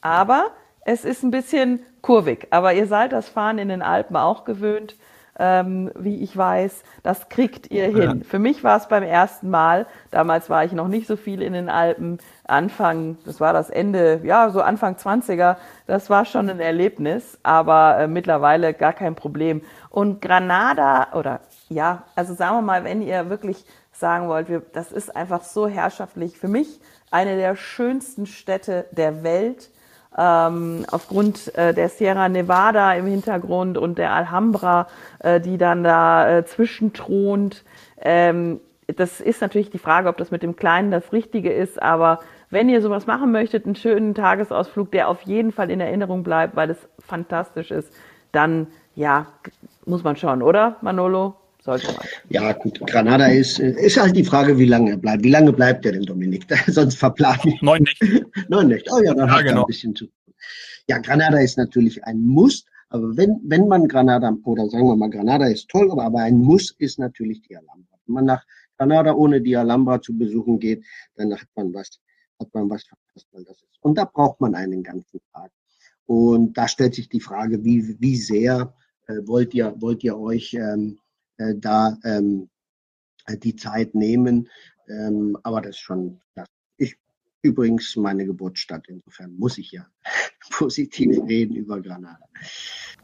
aber 0.01 0.53
es 0.85 1.05
ist 1.05 1.23
ein 1.23 1.31
bisschen 1.31 1.81
kurvig. 2.01 2.49
Aber 2.51 2.75
ihr 2.75 2.87
seid 2.87 3.13
das 3.13 3.29
Fahren 3.29 3.59
in 3.59 3.69
den 3.69 3.83
Alpen 3.83 4.17
auch 4.17 4.45
gewöhnt 4.45 4.97
ähm, 5.39 5.91
wie 5.99 6.23
ich 6.23 6.37
weiß. 6.37 6.83
Das 7.03 7.29
kriegt 7.29 7.71
ihr 7.71 7.91
ja. 7.91 8.11
hin. 8.11 8.25
Für 8.25 8.39
mich 8.39 8.63
war 8.65 8.77
es 8.77 8.89
beim 8.89 9.03
ersten 9.03 9.51
Mal, 9.51 9.87
damals 10.11 10.51
war 10.51 10.65
ich 10.65 10.73
noch 10.73 10.89
nicht 10.89 11.07
so 11.07 11.17
viel 11.17 11.43
in 11.43 11.53
den 11.53 11.69
Alpen, 11.69 12.19
Anfang, 12.45 13.17
das 13.25 13.41
war 13.41 13.53
das 13.53 13.71
Ende, 13.71 14.21
ja, 14.25 14.51
so 14.51 14.61
Anfang 14.61 14.97
20er, 14.97 15.57
das 15.87 16.11
war 16.11 16.25
schon 16.25 16.51
ein 16.51 16.61
Erlebnis, 16.61 17.39
aber 17.43 17.99
äh, 17.99 18.09
mittlerweile 18.09 18.75
gar 18.75 18.93
kein 18.93 19.15
Problem. 19.15 19.63
Und 19.91 20.21
Granada, 20.21 21.09
oder 21.15 21.41
ja, 21.69 22.03
also 22.15 22.35
sagen 22.35 22.57
wir 22.57 22.63
mal, 22.63 22.85
wenn 22.85 23.03
ihr 23.03 23.31
wirklich 23.31 23.65
sagen 23.93 24.29
wollt, 24.29 24.49
wir, 24.49 24.63
das 24.73 24.93
ist 24.93 25.15
einfach 25.15 25.45
so 25.45 25.67
herrschaftlich. 25.67 26.39
Für 26.39 26.49
mich 26.49 26.81
eine 27.11 27.37
der 27.37 27.57
schönsten 27.57 28.27
Städte 28.27 28.87
der 28.91 29.23
Welt 29.23 29.71
ähm, 30.17 30.85
aufgrund 30.91 31.55
äh, 31.57 31.75
der 31.75 31.89
Sierra 31.89 32.29
Nevada 32.29 32.93
im 32.95 33.07
Hintergrund 33.07 33.79
und 33.79 33.99
der 33.99 34.13
Alhambra, 34.13 34.89
äh, 35.21 35.41
die 35.41 35.59
dann 35.59 35.85
da 35.85 36.39
äh, 36.39 36.45
zwischenthront. 36.45 37.65
Ähm, 38.01 38.61
das 38.87 39.21
ist 39.21 39.41
natürlich 39.41 39.71
die 39.71 39.79
Frage, 39.79 40.09
ob 40.09 40.17
das 40.17 40.31
mit 40.31 40.43
dem 40.43 40.57
Kleinen 40.57 40.91
das 40.91 41.13
Richtige 41.13 41.53
ist, 41.53 41.81
aber 41.81 42.21
wenn 42.51 42.69
ihr 42.69 42.83
sowas 42.83 43.07
machen 43.07 43.33
möchtet, 43.33 43.65
einen 43.65 43.77
schönen 43.77 44.15
Tagesausflug, 44.15 44.91
der 44.93 45.09
auf 45.09 45.23
jeden 45.23 45.53
Fall 45.53 45.71
in 45.71 45.81
Erinnerung 45.81 46.23
bleibt, 46.23 46.55
weil 46.55 46.69
es 46.69 46.89
fantastisch 46.99 47.71
ist, 47.71 47.95
dann 48.33 48.67
ja, 48.95 49.27
muss 49.87 50.05
man 50.05 50.17
schauen, 50.17 50.43
oder 50.43 50.77
Manolo? 50.83 51.35
Sollte 51.63 51.87
man. 51.87 52.07
Ja, 52.29 52.53
gut. 52.53 52.81
Granada 52.87 53.27
ist, 53.27 53.59
ist 53.59 54.01
halt 54.01 54.17
die 54.17 54.25
Frage, 54.25 54.59
wie 54.59 54.67
lange 54.67 54.93
er 54.93 54.97
bleibt. 54.97 55.23
Wie 55.25 55.31
lange 55.31 55.53
bleibt 55.53 55.87
er 55.87 55.93
denn, 55.93 56.03
Dominik? 56.03 56.47
Sonst 56.67 56.97
verplanen. 56.97 57.55
Neun 57.61 57.83
Nächte. 57.83 58.27
Neun 58.49 58.69
Nächte. 58.69 58.91
Oh 58.93 59.03
ja, 59.03 59.15
dann 59.15 59.29
ja, 59.29 59.35
hat 59.35 59.45
genau. 59.45 59.61
er 59.61 59.65
ein 59.65 59.67
bisschen 59.67 59.95
zu 59.95 60.07
tun. 60.07 60.35
Ja, 60.89 60.99
Granada 60.99 61.39
ist 61.39 61.57
natürlich 61.57 62.03
ein 62.05 62.21
Muss. 62.21 62.65
Aber 62.89 63.17
wenn, 63.17 63.41
wenn 63.45 63.69
man 63.69 63.89
Granada, 63.89 64.37
oder 64.45 64.69
sagen 64.69 64.87
wir 64.87 64.97
mal, 64.97 65.09
Granada 65.09 65.47
ist 65.47 65.69
toll, 65.69 65.91
aber, 65.91 66.05
aber 66.05 66.21
ein 66.21 66.37
Muss 66.37 66.75
ist 66.79 66.99
natürlich 66.99 67.41
die 67.43 67.57
Alhambra. 67.57 67.97
Wenn 68.07 68.15
man 68.15 68.25
nach 68.27 68.45
Granada 68.77 69.15
ohne 69.15 69.41
die 69.41 69.57
Alhambra 69.57 70.03
zu 70.03 70.17
besuchen 70.17 70.59
geht, 70.59 70.85
dann 71.17 71.33
hat 71.33 71.49
man 71.55 71.73
was, 71.73 72.01
hat 72.39 72.53
man 72.53 72.69
was 72.69 72.83
verpasst, 72.85 73.29
weil 73.33 73.45
das 73.45 73.57
ist. 73.57 73.79
Und 73.81 73.97
da 73.97 74.05
braucht 74.05 74.41
man 74.41 74.55
einen 74.55 74.83
ganzen 74.83 75.21
Tag. 75.33 75.51
Und 76.07 76.59
da 76.59 76.69
stellt 76.69 76.95
sich 76.95 77.09
die 77.09 77.21
Frage, 77.21 77.65
wie, 77.65 77.97
wie 78.01 78.17
sehr 78.17 78.75
äh, 79.07 79.27
wollt 79.27 79.55
ihr, 79.55 79.75
wollt 79.79 80.05
ihr 80.05 80.19
euch 80.19 80.53
ähm, 80.55 80.99
äh, 81.39 81.55
da 81.57 81.97
ähm, 82.05 82.49
äh, 83.27 83.37
die 83.37 83.57
Zeit 83.57 83.95
nehmen. 83.95 84.49
Ähm, 84.89 85.39
aber 85.43 85.61
das 85.61 85.71
ist 85.71 85.79
schon 85.79 86.21
das. 86.35 86.47
Ich 86.77 86.97
übrigens 87.43 87.97
meine 87.97 88.27
Geburtsstadt. 88.27 88.89
Insofern 88.89 89.37
muss 89.37 89.59
ich 89.59 89.73
ja 89.73 89.87
positiv 90.51 91.19
reden 91.29 91.57
über 91.57 91.81
Granada. 91.81 92.25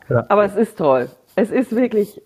Ja. 0.09 0.27
Aber 0.29 0.45
es 0.45 0.57
ist 0.57 0.79
toll. 0.79 1.11
Es 1.35 1.51
ist 1.51 1.75
wirklich, 1.75 2.21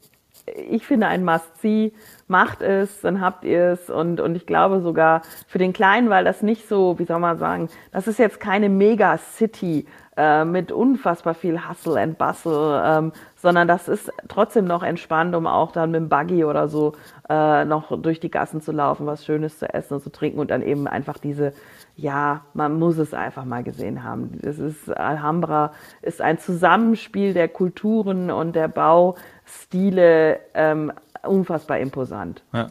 ich 0.46 0.86
finde 0.86 1.06
ein 1.08 1.24
Must-See. 1.24 1.92
Macht 2.28 2.62
es, 2.62 3.00
dann 3.02 3.20
habt 3.20 3.44
ihr 3.44 3.72
es 3.72 3.90
und, 3.90 4.20
und 4.20 4.34
ich 4.36 4.46
glaube 4.46 4.80
sogar 4.80 5.22
für 5.46 5.58
den 5.58 5.72
Kleinen, 5.72 6.08
weil 6.08 6.24
das 6.24 6.42
nicht 6.42 6.66
so, 6.66 6.98
wie 6.98 7.04
soll 7.04 7.18
man 7.18 7.38
sagen, 7.38 7.68
das 7.90 8.08
ist 8.08 8.18
jetzt 8.18 8.40
keine 8.40 8.70
Mega-City, 8.70 9.86
äh, 10.16 10.44
mit 10.44 10.72
unfassbar 10.72 11.34
viel 11.34 11.68
Hustle 11.68 11.98
and 11.98 12.18
Bustle, 12.18 12.82
ähm, 12.84 13.12
sondern 13.34 13.66
das 13.66 13.88
ist 13.88 14.12
trotzdem 14.28 14.66
noch 14.66 14.82
entspannt, 14.82 15.34
um 15.34 15.46
auch 15.46 15.72
dann 15.72 15.90
mit 15.90 16.00
dem 16.00 16.08
Buggy 16.10 16.44
oder 16.44 16.68
so 16.68 16.92
äh, 17.30 17.64
noch 17.64 17.98
durch 18.00 18.20
die 18.20 18.30
Gassen 18.30 18.60
zu 18.60 18.72
laufen, 18.72 19.06
was 19.06 19.24
Schönes 19.24 19.58
zu 19.58 19.72
essen 19.72 19.94
und 19.94 20.02
zu 20.02 20.12
trinken 20.12 20.38
und 20.38 20.50
dann 20.50 20.62
eben 20.62 20.86
einfach 20.86 21.16
diese, 21.16 21.54
ja, 21.96 22.42
man 22.52 22.78
muss 22.78 22.98
es 22.98 23.14
einfach 23.14 23.46
mal 23.46 23.62
gesehen 23.62 24.04
haben. 24.04 24.38
Es 24.42 24.58
ist 24.58 24.94
Alhambra 24.94 25.72
ist 26.02 26.20
ein 26.20 26.38
Zusammenspiel 26.38 27.32
der 27.32 27.48
Kulturen 27.48 28.30
und 28.30 28.54
der 28.54 28.68
Baustile, 28.68 30.40
ähm, 30.52 30.92
unfassbar 31.22 31.78
imposant. 31.78 32.42
Ja. 32.52 32.68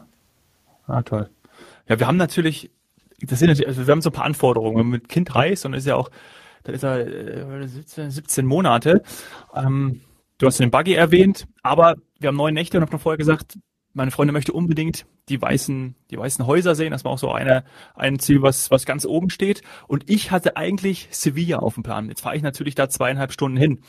Ah, 0.86 1.02
toll. 1.02 1.28
Ja, 1.88 1.98
wir 1.98 2.06
haben 2.06 2.16
natürlich, 2.18 2.70
das 3.20 3.38
sind 3.38 3.50
also 3.50 3.86
wir 3.86 3.92
haben 3.92 4.02
so 4.02 4.10
ein 4.10 4.12
paar 4.12 4.24
Anforderungen. 4.24 4.76
Wenn 4.76 4.86
man 4.86 4.92
mit 4.92 5.08
Kind 5.08 5.34
reist 5.34 5.66
und 5.66 5.74
ist 5.74 5.86
ja 5.86 5.96
auch 5.96 6.10
da 6.64 6.72
ist 6.72 6.84
er 6.84 7.06
äh, 7.06 7.68
17, 7.68 8.10
17 8.10 8.46
Monate. 8.46 9.02
Ähm, 9.54 10.00
du 10.38 10.46
hast 10.46 10.60
den 10.60 10.70
Buggy 10.70 10.94
erwähnt, 10.94 11.46
aber 11.62 11.96
wir 12.18 12.28
haben 12.28 12.36
neun 12.36 12.54
Nächte 12.54 12.76
und 12.76 12.82
habe 12.82 12.92
noch 12.92 13.00
vorher 13.00 13.18
gesagt, 13.18 13.58
meine 13.94 14.10
Freundin 14.10 14.32
möchte 14.32 14.52
unbedingt 14.52 15.06
die 15.28 15.40
weißen, 15.40 15.94
die 16.10 16.16
weißen 16.16 16.46
Häuser 16.46 16.74
sehen. 16.74 16.92
Das 16.92 17.04
war 17.04 17.12
auch 17.12 17.18
so 17.18 17.30
eine, 17.30 17.64
ein 17.94 18.18
Ziel, 18.18 18.42
was, 18.42 18.70
was 18.70 18.86
ganz 18.86 19.04
oben 19.04 19.30
steht. 19.30 19.62
Und 19.86 20.08
ich 20.08 20.30
hatte 20.30 20.56
eigentlich 20.56 21.08
Sevilla 21.10 21.58
auf 21.58 21.74
dem 21.74 21.82
Plan. 21.82 22.08
Jetzt 22.08 22.22
fahre 22.22 22.36
ich 22.36 22.42
natürlich 22.42 22.74
da 22.74 22.88
zweieinhalb 22.88 23.32
Stunden 23.32 23.56
hin. 23.56 23.80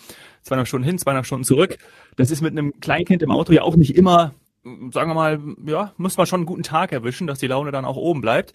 Zweieinhalb 0.42 0.68
Stunden 0.68 0.86
hin, 0.86 0.98
zweieinhalb 0.98 1.26
Stunden 1.26 1.46
zurück. 1.46 1.78
Das 2.16 2.32
ist 2.32 2.42
mit 2.42 2.52
einem 2.52 2.74
Kleinkind 2.80 3.24
im 3.24 3.32
Auto 3.32 3.54
ja 3.54 3.62
auch 3.62 3.76
nicht 3.76 3.96
immer, 3.96 4.34
sagen 4.92 5.10
wir 5.10 5.16
mal, 5.16 5.40
ja, 5.66 5.94
muss 5.98 6.18
man 6.18 6.28
schon 6.28 6.42
einen 6.42 6.48
guten 6.48 6.64
Tag 6.64 6.92
erwischen, 6.92 7.28
dass 7.28 7.40
die 7.40 7.48
Laune 7.48 7.72
dann 7.72 7.86
auch 7.86 7.98
oben 7.98 8.22
bleibt. 8.22 8.54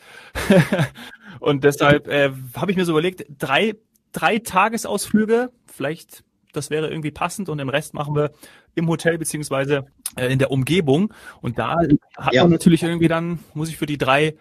und 1.41 1.65
deshalb 1.65 2.09
äh, 2.09 2.31
habe 2.55 2.71
ich 2.71 2.77
mir 2.77 2.85
so 2.85 2.93
überlegt, 2.93 3.25
drei 3.39 3.75
drei 4.13 4.39
Tagesausflüge, 4.39 5.51
vielleicht 5.67 6.25
das 6.53 6.71
wäre 6.71 6.89
irgendwie 6.89 7.11
passend 7.11 7.49
und 7.49 7.59
den 7.59 7.69
Rest 7.69 7.95
machen 7.95 8.15
wir 8.15 8.31
im 8.75 8.89
Hotel 8.89 9.19
beziehungsweise 9.19 9.87
äh, 10.17 10.33
in 10.33 10.39
der 10.39 10.51
Umgebung. 10.51 11.13
Und 11.41 11.59
da 11.59 11.77
hat 12.17 12.33
ja. 12.33 12.43
man 12.43 12.53
natürlich 12.53 12.83
irgendwie 12.83 13.09
dann, 13.09 13.39
muss 13.55 13.69
ich 13.69 13.77
für 13.77 13.87
die 13.87 13.99
drei, 13.99 14.35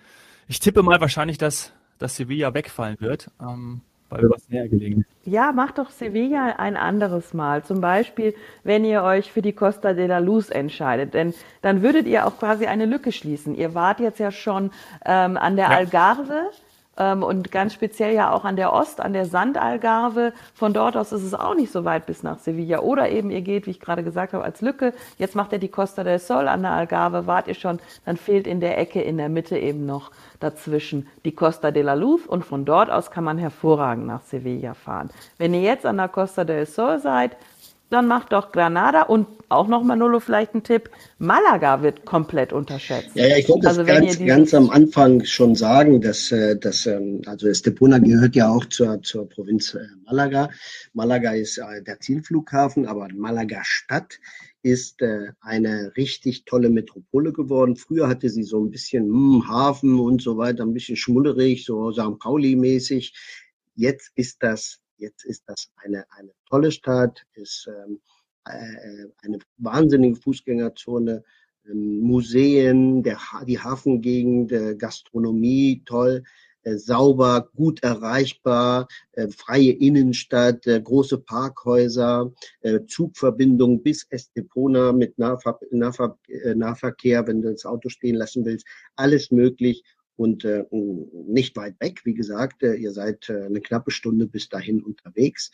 ich 0.47 0.59
tippe 0.59 0.83
mal 0.83 1.01
wahrscheinlich, 1.01 1.37
dass, 1.37 1.73
dass 1.99 2.15
Sevilla 2.15 2.53
wegfallen 2.53 2.97
wird. 2.99 3.29
Ähm, 3.41 3.81
weil 4.09 4.21
wir 4.21 4.29
was 4.29 4.47
näher 4.47 4.69
gelegen 4.69 5.05
Ja, 5.25 5.51
macht 5.51 5.79
doch 5.79 5.89
Sevilla 5.89 6.55
ein 6.57 6.77
anderes 6.77 7.33
Mal. 7.33 7.65
Zum 7.65 7.81
Beispiel, 7.81 8.33
wenn 8.63 8.85
ihr 8.85 9.03
euch 9.03 9.33
für 9.33 9.41
die 9.41 9.51
Costa 9.51 9.91
de 9.91 10.07
la 10.07 10.19
Luz 10.19 10.49
entscheidet. 10.49 11.13
Denn 11.13 11.33
dann 11.61 11.81
würdet 11.81 12.07
ihr 12.07 12.25
auch 12.25 12.39
quasi 12.39 12.67
eine 12.67 12.85
Lücke 12.85 13.11
schließen. 13.11 13.53
Ihr 13.53 13.73
wart 13.73 13.99
jetzt 13.99 14.19
ja 14.19 14.31
schon 14.31 14.71
ähm, 15.05 15.35
an 15.35 15.57
der 15.57 15.71
ja. 15.71 15.77
Algarve 15.77 16.51
und 16.97 17.51
ganz 17.51 17.73
speziell 17.73 18.15
ja 18.15 18.31
auch 18.31 18.43
an 18.43 18.55
der 18.55 18.73
Ost, 18.73 19.01
an 19.01 19.13
der 19.13 19.25
Sandalgarve. 19.25 20.33
Von 20.55 20.73
dort 20.73 20.97
aus 20.97 21.11
ist 21.11 21.23
es 21.23 21.35
auch 21.35 21.53
nicht 21.53 21.71
so 21.71 21.85
weit 21.85 22.07
bis 22.07 22.23
nach 22.23 22.39
Sevilla. 22.39 22.79
Oder 22.79 23.09
eben 23.09 23.29
ihr 23.29 23.41
geht, 23.41 23.67
wie 23.67 23.71
ich 23.71 23.79
gerade 23.79 24.03
gesagt 24.03 24.33
habe, 24.33 24.43
als 24.43 24.61
Lücke. 24.61 24.93
Jetzt 25.17 25.35
macht 25.35 25.51
ihr 25.51 25.59
die 25.59 25.69
Costa 25.69 26.03
del 26.03 26.17
Sol 26.17 26.47
an 26.47 26.63
der 26.63 26.71
Algarve, 26.71 27.27
wart 27.27 27.47
ihr 27.47 27.53
schon, 27.53 27.79
dann 28.05 28.17
fehlt 28.17 28.47
in 28.47 28.59
der 28.59 28.77
Ecke 28.79 29.01
in 29.01 29.17
der 29.17 29.29
Mitte 29.29 29.57
eben 29.57 29.85
noch 29.85 30.11
dazwischen 30.39 31.07
die 31.25 31.33
Costa 31.33 31.71
de 31.71 31.83
la 31.83 31.93
Luz 31.93 32.25
und 32.25 32.45
von 32.45 32.65
dort 32.65 32.89
aus 32.89 33.11
kann 33.11 33.23
man 33.23 33.37
hervorragend 33.37 34.07
nach 34.07 34.21
Sevilla 34.21 34.73
fahren. 34.73 35.09
Wenn 35.37 35.53
ihr 35.53 35.61
jetzt 35.61 35.85
an 35.85 35.97
der 35.97 36.07
Costa 36.07 36.43
del 36.43 36.65
Sol 36.65 36.99
seid, 36.99 37.37
dann 37.89 38.07
macht 38.07 38.33
doch 38.33 38.51
Granada 38.51 39.03
und 39.03 39.27
auch 39.49 39.67
noch 39.67 39.83
Manolo 39.83 40.19
vielleicht 40.19 40.53
ein 40.55 40.63
Tipp, 40.63 40.89
Malaga 41.19 41.81
wird 41.81 42.05
komplett 42.05 42.51
unterschätzt. 42.51 43.11
Ja, 43.15 43.27
ja 43.27 43.37
ich 43.37 43.47
wollte 43.47 43.67
also 43.67 43.83
das 43.83 43.95
ganz, 43.95 44.19
ganz 44.19 44.53
am 44.53 44.69
Anfang 44.69 45.23
schon 45.23 45.55
sagen, 45.55 46.01
dass, 46.01 46.31
äh, 46.31 46.57
dass 46.57 46.85
ähm, 46.85 47.21
also 47.25 47.47
Estepona 47.47 47.99
gehört 47.99 48.35
ja 48.35 48.49
auch 48.49 48.65
zur, 48.65 49.01
zur 49.03 49.29
Provinz 49.29 49.73
äh, 49.73 49.85
Malaga. 50.05 50.49
Malaga 50.93 51.31
ist 51.31 51.57
äh, 51.59 51.81
der 51.81 51.99
Zielflughafen, 51.99 52.87
aber 52.87 53.07
Malaga 53.13 53.61
Stadt 53.63 54.19
ist 54.63 55.01
eine 55.39 55.93
richtig 55.95 56.43
tolle 56.43 56.69
Metropole 56.69 57.31
geworden. 57.31 57.77
Früher 57.77 58.09
hatte 58.09 58.29
sie 58.29 58.43
so 58.43 58.59
ein 58.59 58.69
bisschen 58.69 59.05
hm, 59.05 59.47
Hafen 59.47 59.97
und 59.97 60.21
so 60.21 60.37
weiter, 60.37 60.63
ein 60.63 60.73
bisschen 60.73 60.97
schmudderig, 60.97 61.63
so 61.63 61.93
St. 61.93 62.19
Pauli-mäßig. 62.19 63.13
Jetzt 63.75 64.11
ist 64.15 64.43
das 64.43 64.81
Jetzt 64.97 65.25
ist 65.25 65.43
das 65.47 65.69
eine, 65.77 66.05
eine 66.11 66.31
tolle 66.49 66.71
Stadt, 66.71 67.23
ist 67.33 67.67
ähm, 67.67 67.99
äh, 68.45 69.07
eine 69.23 69.39
wahnsinnige 69.57 70.15
Fußgängerzone, 70.15 71.23
ähm, 71.69 71.99
Museen, 71.99 73.03
der, 73.03 73.19
die 73.45 73.59
Hafengegend, 73.59 74.51
äh, 74.51 74.75
Gastronomie, 74.75 75.83
toll, 75.85 76.23
äh, 76.63 76.77
sauber, 76.77 77.49
gut 77.55 77.83
erreichbar, 77.83 78.87
äh, 79.13 79.27
freie 79.29 79.71
Innenstadt, 79.71 80.65
äh, 80.67 80.81
große 80.81 81.19
Parkhäuser, 81.19 82.33
äh, 82.61 82.79
Zugverbindung 82.87 83.83
bis 83.83 84.05
Estepona 84.09 84.91
mit 84.91 85.17
Nahver 85.17 85.59
Nahver 85.71 86.17
Nahverkehr, 86.55 87.25
wenn 87.27 87.41
du 87.41 87.51
das 87.51 87.65
Auto 87.65 87.89
stehen 87.89 88.15
lassen 88.15 88.45
willst, 88.45 88.65
alles 88.95 89.31
möglich 89.31 89.83
und 90.17 90.43
äh, 90.43 90.65
nicht 90.71 91.55
weit 91.55 91.79
weg. 91.79 92.01
Wie 92.03 92.13
gesagt, 92.13 92.63
äh, 92.63 92.73
ihr 92.73 92.91
seid 92.91 93.29
äh, 93.29 93.45
eine 93.45 93.61
knappe 93.61 93.91
Stunde 93.91 94.27
bis 94.27 94.49
dahin 94.49 94.83
unterwegs, 94.83 95.51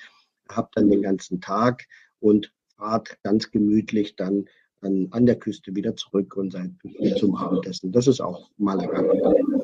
habt 0.50 0.76
dann 0.76 0.90
den 0.90 1.04
ganzen 1.04 1.42
Tag 1.42 1.86
und 2.20 2.52
fahrt 2.76 3.18
ganz 3.24 3.52
gemütlich 3.52 4.16
dann 4.16 4.46
an, 4.82 5.08
an 5.12 5.26
der 5.26 5.38
Küste 5.38 5.76
wieder 5.76 5.96
zurück 5.96 6.36
und 6.36 6.52
seid 6.52 6.72
zum 7.18 7.36
Abendessen. 7.36 7.92
Das 7.92 8.08
ist 8.08 8.22
auch 8.22 8.50
Malaga. 8.58 9.04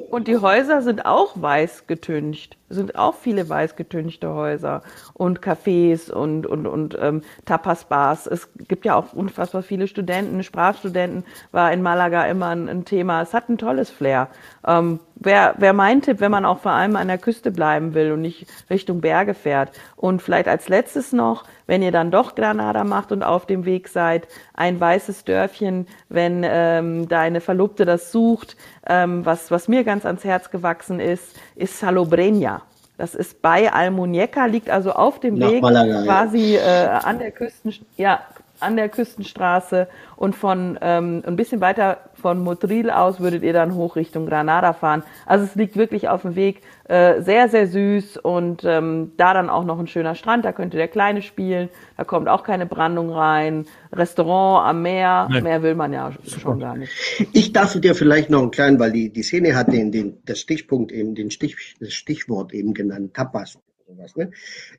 Und 0.10 0.28
die 0.28 0.38
Häuser 0.38 0.82
sind 0.82 1.06
auch 1.06 1.34
weiß 1.36 1.86
getüncht. 1.86 2.58
Es 2.68 2.78
sind 2.78 2.96
auch 2.96 3.14
viele 3.14 3.48
weiß 3.48 3.76
getünchte 3.76 4.34
Häuser 4.34 4.82
und 5.14 5.40
Cafés 5.40 6.12
und, 6.12 6.48
und, 6.48 6.66
und 6.66 6.98
ähm, 7.00 7.22
Tapas-Bars. 7.46 8.26
Es 8.26 8.50
gibt 8.68 8.86
ja 8.86 8.96
auch 8.96 9.14
unfassbar 9.14 9.62
viele 9.62 9.88
Studenten. 9.88 10.42
Sprachstudenten 10.42 11.26
war 11.52 11.72
in 11.72 11.84
Malaga 11.84 12.26
immer 12.26 12.48
ein, 12.48 12.68
ein 12.68 12.86
Thema. 12.86 13.22
Es 13.22 13.34
hat 13.36 13.50
ein 13.50 13.60
tolles 13.60 13.92
Flair. 13.92 14.30
Ähm, 14.66 15.00
Wäre 15.22 15.54
wär 15.58 15.74
mein 15.74 16.02
Tipp, 16.02 16.22
wenn 16.22 16.32
man 16.32 16.46
auch 16.46 16.60
vor 16.60 16.72
allem 16.72 16.96
an 16.96 17.10
der 17.10 17.18
Küste 17.18 17.52
bleiben 17.52 17.94
will 17.94 18.14
und 18.14 18.22
nicht 18.22 18.48
Richtung 18.70 19.02
Berge 19.02 19.34
fährt. 19.34 19.72
Und 19.98 20.22
vielleicht 20.22 20.48
als 20.48 20.70
letztes 20.70 21.12
noch, 21.12 21.44
wenn 21.68 21.82
ihr 21.82 21.92
dann 21.92 22.10
doch 22.10 22.36
Granada 22.36 22.86
macht 22.86 23.12
und 23.12 23.24
auf 23.24 23.46
dem 23.46 23.66
Weg 23.66 23.90
seid, 23.90 24.28
ein 24.54 24.80
weißes 24.80 25.26
Dörfchen, 25.26 25.88
wenn 26.08 26.46
ähm, 26.46 27.10
deine 27.10 27.42
Verlobte 27.42 27.84
das 27.84 28.14
sucht, 28.14 28.56
ähm, 28.88 29.26
was, 29.26 29.52
was 29.52 29.68
mir 29.68 29.84
ganz 29.84 30.06
ans 30.06 30.24
Herz 30.24 30.52
gewachsen 30.52 31.02
ist, 31.02 31.38
ist 31.56 31.84
Salobreña. 31.84 32.62
Das 32.98 33.16
ist 33.16 33.42
bei 33.42 33.72
Almuñeca, 33.74 34.46
liegt 34.48 34.70
also 34.70 34.92
auf 34.92 35.20
dem 35.20 35.36
Nach 35.36 35.50
Weg 35.50 35.62
Malaga, 35.62 36.04
quasi 36.04 36.56
ja. 36.56 37.00
äh, 37.00 37.06
an 37.06 37.20
der 37.20 37.32
Küsten, 37.32 37.74
ja, 37.96 38.20
an 38.60 38.76
der 38.76 38.90
Küstenstraße 38.90 39.88
und 40.16 40.36
von 40.36 40.78
ähm, 40.82 41.24
ein 41.26 41.36
bisschen 41.36 41.62
weiter 41.62 41.98
von 42.14 42.40
Motril 42.44 42.90
aus 42.90 43.20
würdet 43.20 43.44
ihr 43.44 43.54
dann 43.54 43.76
hoch 43.76 43.96
Richtung 43.96 44.26
Granada 44.26 44.74
fahren. 44.74 45.04
Also 45.26 45.46
es 45.46 45.56
liegt 45.56 45.78
wirklich 45.78 46.10
auf 46.10 46.24
dem 46.24 46.36
Weg, 46.36 46.62
äh, 46.86 47.22
sehr, 47.22 47.50
sehr 47.50 47.68
süß 47.68 48.18
und 48.18 48.64
ähm, 48.66 49.12
da 49.18 49.34
dann 49.34 49.50
auch 49.50 49.64
noch 49.64 49.80
ein 49.80 49.88
schöner 49.88 50.16
Strand, 50.16 50.46
da 50.46 50.52
könnte 50.52 50.78
der 50.78 50.88
Kleine 50.88 51.22
spielen, 51.22 51.70
da 51.98 52.04
kommt 52.04 52.28
auch 52.28 52.44
keine 52.44 52.66
Brandung 52.66 53.12
rein, 53.12 53.66
Restaurant 53.94 54.68
am 54.68 54.82
Meer, 54.82 55.28
Nein. 55.30 55.44
mehr 55.44 55.64
will 55.64 55.76
man 55.76 55.94
ja 55.94 56.12
schon 56.26 56.60
gar 56.60 56.76
nicht. 56.76 56.92
Ich 57.34 57.54
darf 57.54 57.80
dir 57.80 57.96
vielleicht 57.96 58.30
noch 58.30 58.42
einen 58.42 58.52
kleinen, 58.52 58.80
weil 58.80 58.92
die, 58.92 59.12
die 59.12 59.24
Szene 59.24 59.56
hat 59.56 59.72
den, 59.72 59.92
den, 59.92 60.18
das 60.26 60.40
Stichpunkt 60.40 60.92
eben, 60.92 61.16
den 61.16 61.32
Stich, 61.32 61.76
das 61.80 61.94
Stichwort 61.94 62.54
eben 62.54 62.74
genannt, 62.74 63.14
Tapas 63.14 63.60
sowas. 63.90 64.16
Ne? 64.16 64.32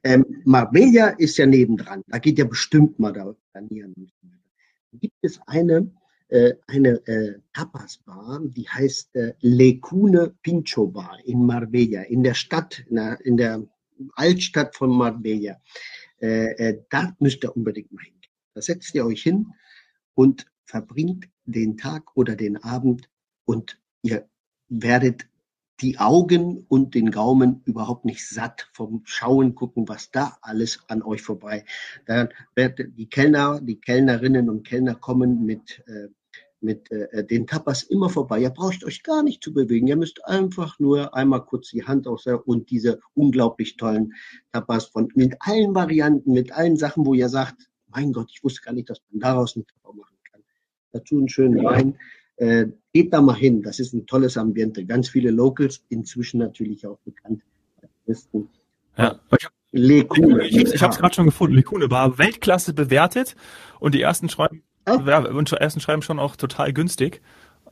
Ähm, 0.03 0.25
Marbella 0.45 1.09
ist 1.09 1.37
ja 1.39 1.47
nebendran. 1.47 2.03
Da 2.07 2.19
geht 2.19 2.39
ja 2.39 2.45
bestimmt 2.45 2.99
mal 2.99 3.13
da 3.13 3.35
planieren. 3.53 3.95
Gibt 4.93 5.17
es 5.23 5.41
eine, 5.47 5.91
äh, 6.29 6.55
eine 6.67 7.07
äh, 7.07 7.39
Tapas-Bar, 7.53 8.41
die 8.45 8.69
heißt 8.69 9.15
äh, 9.17 9.35
Lecune 9.41 10.35
Pincho 10.43 10.87
Bar 10.87 11.19
in 11.25 11.45
Marbella, 11.45 12.03
in 12.03 12.23
der 12.23 12.35
Stadt, 12.35 12.85
in 12.89 12.97
der, 12.97 13.21
in 13.25 13.37
der 13.37 13.67
Altstadt 14.15 14.77
von 14.77 14.91
Marbella. 14.91 15.61
Äh, 16.21 16.53
äh, 16.53 16.83
da 16.91 17.15
müsst 17.19 17.45
ihr 17.45 17.57
unbedingt 17.57 17.93
mal 17.93 18.05
hingehen. 18.05 18.33
Da 18.55 18.63
setzt 18.63 18.95
ihr 18.95 19.07
euch 19.07 19.23
hin 19.23 19.47
und 20.15 20.47
verbringt 20.65 21.29
den 21.45 21.77
Tag 21.77 22.17
oder 22.17 22.37
den 22.37 22.57
Abend 22.59 23.09
und 23.45 23.81
ihr 24.03 24.29
werdet 24.69 25.27
die 25.81 25.99
Augen 25.99 26.65
und 26.69 26.95
den 26.95 27.11
Gaumen 27.11 27.63
überhaupt 27.65 28.05
nicht 28.05 28.29
satt 28.29 28.69
vom 28.73 29.03
Schauen, 29.05 29.55
gucken, 29.55 29.89
was 29.89 30.11
da 30.11 30.37
alles 30.43 30.81
an 30.89 31.03
euch 31.03 31.23
vorbei. 31.23 31.65
Dann 32.07 32.29
wird 32.55 32.81
die 32.97 33.09
Kellner, 33.09 33.61
die 33.61 33.81
Kellnerinnen 33.81 34.49
und 34.51 34.67
Kellner 34.67 34.95
kommen 34.95 35.45
mit 35.45 35.83
äh, 35.87 36.09
mit 36.61 36.91
äh, 36.91 37.25
den 37.25 37.47
Tapas 37.47 37.83
immer 37.83 38.11
vorbei. 38.11 38.41
Ihr 38.41 38.51
braucht 38.51 38.85
euch 38.85 39.03
gar 39.03 39.23
nicht 39.23 39.43
zu 39.43 39.53
bewegen. 39.53 39.87
Ihr 39.87 39.97
müsst 39.97 40.25
einfach 40.27 40.79
nur 40.79 41.15
einmal 41.15 41.45
kurz 41.45 41.71
die 41.71 41.85
Hand 41.85 42.07
aus 42.07 42.27
und 42.27 42.71
diese 42.71 43.01
unglaublich 43.15 43.77
tollen 43.77 44.15
Tapas 44.53 44.87
von 44.87 45.09
mit 45.15 45.37
allen 45.41 45.75
Varianten, 45.75 46.33
mit 46.33 46.53
allen 46.53 46.77
Sachen, 46.77 47.07
wo 47.07 47.15
ihr 47.15 47.29
sagt, 47.29 47.71
mein 47.89 48.13
Gott, 48.13 48.31
ich 48.31 48.45
wusste 48.45 48.63
gar 48.63 48.73
nicht, 48.73 48.91
dass 48.91 49.01
man 49.11 49.21
daraus 49.21 49.57
einen 49.57 49.67
Tapa 49.67 49.93
machen 49.97 50.17
kann. 50.31 50.43
Dazu 50.93 51.19
einen 51.19 51.29
schönen 51.29 51.65
Wein. 51.65 51.99
Äh, 52.41 52.69
geht 52.95 53.13
da 53.13 53.21
mal 53.21 53.37
hin. 53.37 53.63
Das 53.63 53.79
ist 53.79 53.93
ein 53.93 54.07
tolles 54.07 54.39
Ambiente. 54.39 54.87
Ganz 54.87 55.11
viele 55.11 55.31
Locals, 55.31 55.85
inzwischen 55.91 56.39
natürlich 56.39 56.87
auch 56.87 56.99
bekannt. 57.05 57.43
Ja, 58.97 59.21
ich 59.37 59.45
habe 59.45 59.55
Lekune. 59.73 60.47
Ich, 60.47 60.57
ich 60.57 60.83
habe 60.83 60.93
es 60.93 60.99
gerade 60.99 61.15
schon 61.15 61.27
gefunden. 61.27 61.55
Lekune 61.55 61.91
war 61.91 62.17
Weltklasse 62.17 62.73
bewertet 62.73 63.37
und 63.79 63.95
die 63.95 64.01
ersten 64.01 64.31
schreiben, 64.31 64.63
ja, 64.87 65.19
und 65.19 65.53
ersten 65.53 65.81
schreiben 65.81 66.01
schon 66.01 66.19
auch 66.19 66.35
total 66.35 66.73
günstig. 66.73 67.21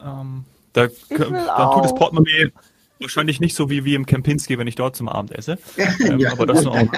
Ähm, 0.00 0.44
da, 0.74 0.88
da 1.08 1.72
tut 1.72 1.84
das 1.84 1.94
Portemonnaie 1.94 2.52
wahrscheinlich 3.00 3.40
nicht 3.40 3.54
so 3.54 3.70
wie, 3.70 3.86
wie 3.86 3.94
im 3.94 4.04
Kempinski, 4.04 4.58
wenn 4.58 4.66
ich 4.66 4.74
dort 4.74 4.96
zum 4.96 5.08
Abend 5.08 5.32
esse. 5.32 5.58
Ähm, 6.04 6.20
ja, 6.20 6.32
aber 6.32 6.46
das 6.46 6.62
noch 6.62 6.76
auch. 6.76 6.92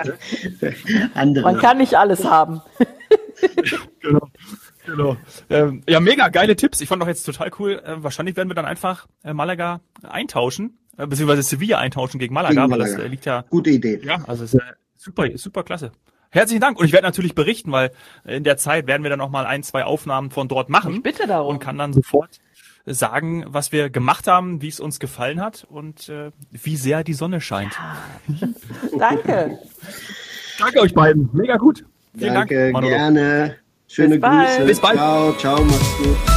Andere. 1.15 1.45
Man 1.45 1.59
kann 1.59 1.79
nicht 1.79 1.95
alles 1.95 2.25
haben. 2.25 2.61
genau. 4.01 4.29
Genau. 4.87 5.17
Ähm, 5.49 5.83
ja, 5.89 6.01
mega 6.01 6.29
geile 6.29 6.57
Tipps. 6.57 6.81
Ich 6.81 6.89
fand 6.89 7.03
doch 7.03 7.09
jetzt 7.09 7.25
total 7.25 7.51
cool. 7.59 7.83
Äh, 7.85 8.03
wahrscheinlich 8.03 8.37
werden 8.37 8.49
wir 8.49 8.55
dann 8.55 8.65
einfach 8.65 9.07
äh, 9.25 9.33
Malaga 9.33 9.81
eintauschen, 10.03 10.79
äh, 10.97 11.07
beziehungsweise 11.07 11.43
Sevilla 11.43 11.79
eintauschen 11.79 12.19
gegen 12.19 12.35
Malaga, 12.35 12.55
gegen 12.55 12.71
Malaga. 12.71 12.91
weil 12.91 12.97
das 12.97 13.05
äh, 13.05 13.09
liegt 13.09 13.27
ja. 13.27 13.45
Gute 13.51 13.71
Idee. 13.71 14.01
Ja, 14.03 14.25
also 14.27 14.45
ist, 14.45 14.55
äh, 14.55 14.61
super, 14.97 15.27
super 15.37 15.63
klasse. 15.63 15.93
Herzlichen 16.31 16.61
Dank 16.61 16.79
und 16.79 16.87
ich 16.87 16.93
werde 16.93 17.07
natürlich 17.07 17.35
berichten, 17.35 17.73
weil 17.73 17.91
in 18.25 18.45
der 18.45 18.57
Zeit 18.57 18.87
werden 18.87 19.03
wir 19.03 19.11
dann 19.11 19.19
noch 19.19 19.31
mal 19.31 19.47
ein, 19.47 19.65
zwei 19.65 19.85
Aufnahmen 19.85 20.31
von 20.31 20.47
dort 20.47 20.69
machen. 20.69 20.95
Ich 20.95 21.03
bitte 21.03 21.27
darum. 21.27 21.55
Und 21.55 21.59
kann 21.59 21.77
dann 21.77 21.93
sofort 21.93 22.39
sagen, 22.87 23.45
was 23.49 23.73
wir 23.73 23.91
gemacht 23.91 24.27
haben, 24.27 24.63
wie 24.63 24.69
es 24.69 24.79
uns 24.79 25.01
gefallen 25.01 25.41
hat 25.41 25.67
und 25.69 26.09
äh, 26.09 26.31
wie 26.51 26.77
sehr 26.77 27.05
die 27.05 27.15
Sonne 27.15 27.41
scheint. 27.41 27.73
Ja. 28.29 28.49
Danke. 28.99 29.59
Danke 30.59 30.81
euch 30.81 30.95
beiden. 30.95 31.31
Mega 31.33 31.57
gut. 31.57 31.85
Vielen 32.17 32.35
Danke, 32.35 32.55
Dank. 32.55 32.73
Manolo. 32.75 32.95
Gerne. 32.95 33.57
Schöne 33.91 34.19
Bis 34.19 34.31
Grüße. 34.31 34.65
Bis 34.67 34.81
bald. 34.81 34.97
Ciao, 34.97 35.33
ciao, 35.33 35.65
mach's 35.65 35.97
gut. 35.99 36.30